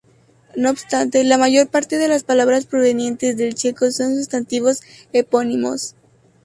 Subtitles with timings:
[0.55, 4.81] No obstante, la mayor parte de las palabras provenientes del checo son sustantivos
[5.13, 5.93] epónimos.